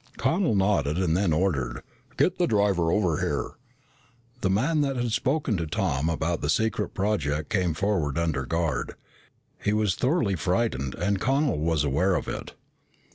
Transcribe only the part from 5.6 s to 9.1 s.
Tom about the secret project came forward under guard.